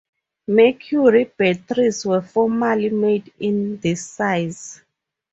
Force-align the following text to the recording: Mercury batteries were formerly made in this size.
Mercury 0.47 1.25
batteries 1.25 2.03
were 2.07 2.23
formerly 2.23 2.89
made 2.89 3.31
in 3.39 3.77
this 3.81 4.03
size. 4.09 4.81